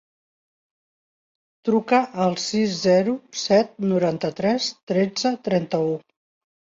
[1.67, 3.13] Truca al sis, zero,
[3.43, 5.93] set, noranta-tres, tretze, trenta-u.